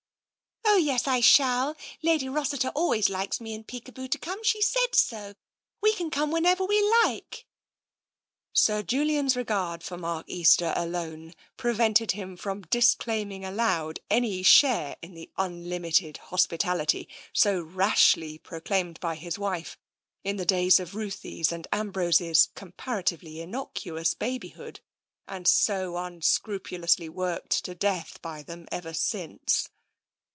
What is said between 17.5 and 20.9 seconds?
rashly proclaimed by his wife in the days 42 TENSION